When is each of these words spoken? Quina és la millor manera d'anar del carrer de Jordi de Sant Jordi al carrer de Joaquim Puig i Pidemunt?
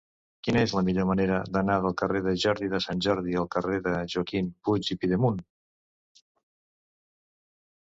Quina 0.45 0.61
és 0.67 0.71
la 0.75 0.81
millor 0.85 1.03
manera 1.09 1.35
d'anar 1.57 1.75
del 1.83 1.93
carrer 2.03 2.21
de 2.29 2.33
Jordi 2.45 2.71
de 2.71 2.79
Sant 2.87 3.03
Jordi 3.07 3.37
al 3.43 3.47
carrer 3.57 3.79
de 3.89 3.95
Joaquim 4.15 4.49
Puig 4.65 4.91
i 4.97 4.99
Pidemunt? 5.03 5.39